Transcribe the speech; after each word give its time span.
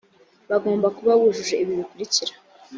bagomba 0.49 0.87
kuba 0.97 1.11
bujuje 1.19 1.55
ibi 1.63 1.73
bikurikira 1.79 2.33